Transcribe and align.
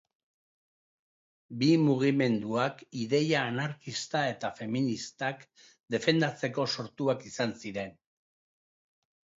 Bi 1.63 1.67
mugimenduak 1.81 2.81
ideia 3.03 3.43
anarkista 3.51 4.25
eta 4.33 4.53
feministak 4.63 5.47
defendatzeko 5.99 6.69
sortuak 6.79 7.33
izan 7.35 7.57
ziren. 7.65 7.97